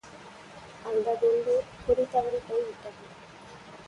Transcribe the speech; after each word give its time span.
அந்தக் 0.85 1.19
குண்டு 1.19 1.53
குறிதவறிப்போய் 1.85 2.65
விட்டது. 2.65 3.05